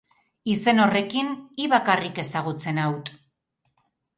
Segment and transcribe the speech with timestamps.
[0.53, 3.17] Izen horrekin, hi bakarrik ezagutzen haut.